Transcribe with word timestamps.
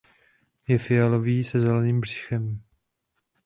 Je 0.67 0.77
fialový 0.77 1.43
se 1.43 1.59
zeleným 1.59 2.01
břichem. 2.01 2.61